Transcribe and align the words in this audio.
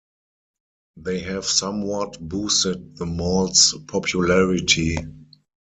They 0.97 1.19
have 1.19 1.45
somewhat 1.45 2.19
boosted 2.19 2.97
the 2.97 3.05
malls 3.05 3.75
popularity. 3.87 4.97